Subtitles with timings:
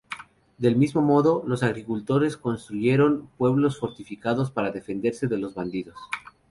[0.57, 5.95] Del mismo modo, los agricultores construyeron pueblos fortificados para defenderse de los bandidos.